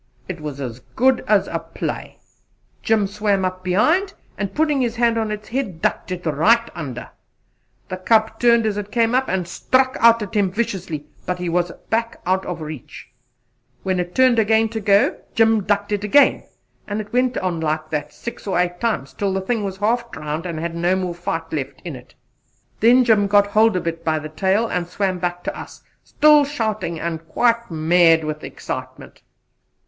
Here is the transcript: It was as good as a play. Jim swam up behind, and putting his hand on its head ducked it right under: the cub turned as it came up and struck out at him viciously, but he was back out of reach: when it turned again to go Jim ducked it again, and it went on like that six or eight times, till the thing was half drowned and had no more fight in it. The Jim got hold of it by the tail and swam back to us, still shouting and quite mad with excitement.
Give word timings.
It 0.27 0.41
was 0.41 0.59
as 0.59 0.79
good 0.95 1.23
as 1.27 1.47
a 1.47 1.59
play. 1.59 2.17
Jim 2.81 3.05
swam 3.05 3.45
up 3.45 3.63
behind, 3.63 4.15
and 4.35 4.51
putting 4.51 4.81
his 4.81 4.95
hand 4.95 5.15
on 5.19 5.29
its 5.29 5.49
head 5.49 5.79
ducked 5.79 6.11
it 6.11 6.25
right 6.25 6.67
under: 6.73 7.11
the 7.87 7.97
cub 7.97 8.39
turned 8.39 8.65
as 8.65 8.77
it 8.77 8.89
came 8.91 9.13
up 9.13 9.27
and 9.27 9.47
struck 9.47 9.95
out 9.99 10.23
at 10.23 10.33
him 10.33 10.49
viciously, 10.51 11.05
but 11.27 11.37
he 11.37 11.49
was 11.49 11.71
back 11.91 12.19
out 12.25 12.43
of 12.47 12.61
reach: 12.61 13.09
when 13.83 13.99
it 13.99 14.15
turned 14.15 14.39
again 14.39 14.69
to 14.69 14.79
go 14.79 15.19
Jim 15.35 15.61
ducked 15.61 15.91
it 15.91 16.03
again, 16.03 16.45
and 16.87 16.99
it 16.99 17.13
went 17.13 17.37
on 17.37 17.59
like 17.59 17.91
that 17.91 18.11
six 18.11 18.47
or 18.47 18.57
eight 18.59 18.79
times, 18.79 19.13
till 19.13 19.31
the 19.31 19.41
thing 19.41 19.63
was 19.63 19.77
half 19.77 20.09
drowned 20.11 20.47
and 20.47 20.57
had 20.59 20.73
no 20.73 20.95
more 20.95 21.13
fight 21.13 21.43
in 21.85 21.95
it. 21.95 22.15
The 22.79 23.03
Jim 23.03 23.27
got 23.27 23.45
hold 23.45 23.75
of 23.75 23.85
it 23.85 24.03
by 24.03 24.17
the 24.17 24.29
tail 24.29 24.65
and 24.67 24.87
swam 24.87 25.19
back 25.19 25.43
to 25.43 25.55
us, 25.55 25.83
still 26.03 26.43
shouting 26.43 26.99
and 26.99 27.23
quite 27.29 27.69
mad 27.69 28.23
with 28.23 28.43
excitement. 28.43 29.21